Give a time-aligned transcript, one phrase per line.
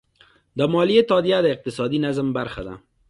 [0.57, 2.75] د مالیې تادیه د اقتصادي نظم برخه ده.